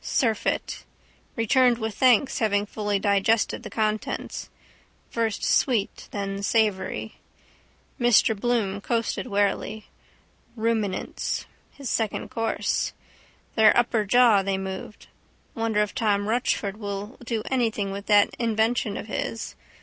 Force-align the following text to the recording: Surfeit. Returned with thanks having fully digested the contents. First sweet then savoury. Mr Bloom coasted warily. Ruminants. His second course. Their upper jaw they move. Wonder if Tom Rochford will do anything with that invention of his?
Surfeit. 0.03 0.83
Returned 1.35 1.77
with 1.77 1.93
thanks 1.93 2.39
having 2.39 2.65
fully 2.65 2.97
digested 2.97 3.61
the 3.61 3.69
contents. 3.69 4.49
First 5.11 5.43
sweet 5.43 6.07
then 6.09 6.41
savoury. 6.41 7.17
Mr 7.99 8.35
Bloom 8.35 8.81
coasted 8.81 9.27
warily. 9.27 9.89
Ruminants. 10.55 11.45
His 11.73 11.87
second 11.87 12.29
course. 12.31 12.93
Their 13.53 13.77
upper 13.77 14.03
jaw 14.03 14.41
they 14.41 14.57
move. 14.57 14.97
Wonder 15.53 15.81
if 15.83 15.93
Tom 15.93 16.27
Rochford 16.27 16.77
will 16.77 17.19
do 17.23 17.43
anything 17.51 17.91
with 17.91 18.07
that 18.07 18.31
invention 18.39 18.97
of 18.97 19.05
his? 19.05 19.53